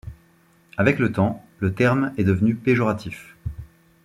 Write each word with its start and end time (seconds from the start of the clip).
Avec 0.77 0.97
le 0.97 1.11
temps, 1.11 1.45
le 1.59 1.75
terme 1.75 2.11
est 2.17 2.23
devenu 2.23 2.55
péjoratif. 2.55 3.35